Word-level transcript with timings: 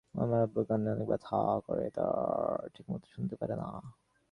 আমার 0.15 0.39
আব্বুর 0.41 0.63
কানে 0.67 0.89
অনেক 0.95 1.07
ব্যথা 1.11 1.37
করে 1.67 1.85
আর 1.99 2.65
ঠিকমত 2.73 3.03
শুনতে 3.13 3.35
পারে 3.41 3.55
না। 3.55 3.67